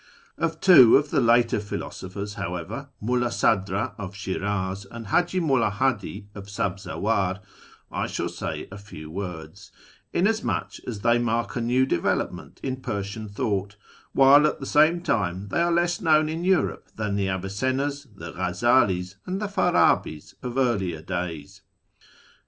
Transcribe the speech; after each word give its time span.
Of 0.39 0.59
two 0.61 0.97
of 0.97 1.11
the 1.11 1.21
later 1.21 1.59
pliilosophers, 1.59 2.33
however,— 2.33 2.89
Mulla 3.01 3.27
Sadra 3.29 3.93
of 3.99 4.15
Shirdz, 4.15 4.87
and 4.89 5.05
Haji 5.05 5.39
Mulla 5.41 5.69
Hadi 5.69 6.27
of 6.33 6.45
Sabzawar,— 6.45 7.39
I 8.01 8.07
shall 8.07 8.27
say 8.27 8.67
a 8.71 8.79
few 8.79 9.11
words, 9.11 9.71
inasmuch 10.11 10.79
as 10.87 11.01
they 11.01 11.19
mark 11.19 11.55
a 11.55 11.61
new 11.61 11.85
development 11.85 12.59
in 12.63 12.77
Persian 12.77 13.29
thought, 13.29 13.75
while 14.13 14.47
at 14.47 14.59
the 14.59 14.65
same 14.65 15.01
time 15.03 15.49
they 15.49 15.61
are 15.61 15.71
less 15.71 16.01
known 16.01 16.29
in 16.29 16.43
Europe 16.43 16.87
than 16.95 17.15
the 17.15 17.27
Avicennas, 17.27 18.07
the 18.15 18.31
Ghazzalis, 18.31 19.17
and 19.27 19.39
the 19.39 19.47
Farabis 19.47 20.33
of 20.41 20.57
earlier 20.57 21.03
days. 21.03 21.61